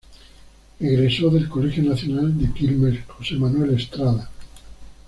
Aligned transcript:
Egresó 0.79 1.29
del 1.29 1.47
Colegio 1.47 1.83
Nacional 1.83 2.35
de 2.35 2.51
Quilmes 2.51 3.05
Jose 3.05 3.35
Manuel 3.35 3.75
Estrada. 3.77 4.31